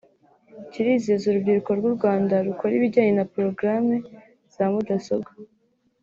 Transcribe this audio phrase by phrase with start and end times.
[0.71, 3.95] kirizeza urubyiruko rw’u Rwanda rukora ibijyanye na porogaramu
[4.53, 5.31] za mudasobwa